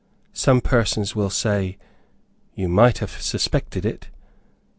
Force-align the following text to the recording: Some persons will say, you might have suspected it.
Some 0.33 0.61
persons 0.61 1.15
will 1.15 1.29
say, 1.29 1.77
you 2.55 2.67
might 2.67 2.97
have 2.97 3.11
suspected 3.21 3.85
it. 3.85 4.07